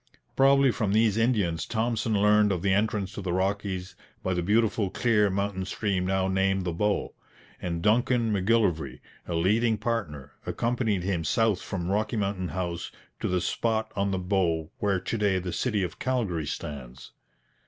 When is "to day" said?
14.99-15.37